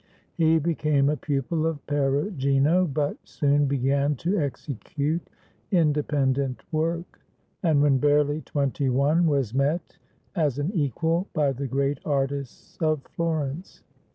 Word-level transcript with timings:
He 0.33 0.57
became 0.57 1.09
a 1.09 1.15
pupil 1.15 1.67
of 1.67 1.85
Perugino, 1.85 2.87
but 2.87 3.17
soon 3.23 3.67
began 3.67 4.15
to 4.15 4.39
execute 4.39 5.21
independent 5.69 6.63
work, 6.71 7.19
and, 7.61 7.83
when 7.83 7.99
barely 7.99 8.41
twenty 8.41 8.89
one, 8.89 9.27
was 9.27 9.53
met 9.53 9.99
as 10.35 10.57
an 10.57 10.71
equal 10.73 11.27
by 11.33 11.51
the 11.51 11.67
great 11.67 11.99
artists 12.03 12.79
of 12.81 13.03
Florence. 13.15 13.83